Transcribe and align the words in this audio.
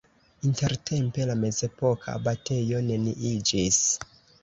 Intertempe 0.47 1.27
la 1.31 1.35
mezepoka 1.43 2.09
abatejo 2.17 2.79
neniiĝis. 2.91 3.83